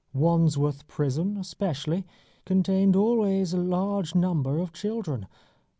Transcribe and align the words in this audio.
Wandsworth 0.15 0.87
Prison, 0.87 1.37
especially, 1.37 2.07
contained 2.43 2.95
always 2.95 3.53
a 3.53 3.59
large 3.59 4.15
number 4.15 4.57
of 4.57 4.73
children. 4.73 5.27